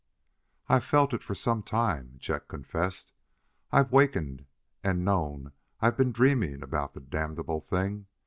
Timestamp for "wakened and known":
3.91-5.51